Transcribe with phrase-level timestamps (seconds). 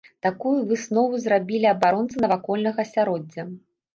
[0.25, 3.47] Такую выснову зрабілі абаронцы навакольнага асяроддзя.